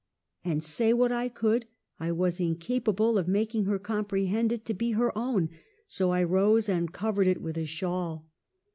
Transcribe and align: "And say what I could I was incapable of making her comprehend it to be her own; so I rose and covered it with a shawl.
"And 0.43 0.63
say 0.63 0.93
what 0.93 1.11
I 1.11 1.29
could 1.29 1.67
I 1.99 2.11
was 2.11 2.39
incapable 2.39 3.19
of 3.19 3.27
making 3.27 3.65
her 3.65 3.77
comprehend 3.77 4.51
it 4.51 4.65
to 4.65 4.73
be 4.73 4.93
her 4.93 5.15
own; 5.15 5.49
so 5.85 6.09
I 6.09 6.23
rose 6.23 6.67
and 6.67 6.91
covered 6.91 7.27
it 7.27 7.39
with 7.39 7.55
a 7.55 7.67
shawl. 7.67 8.27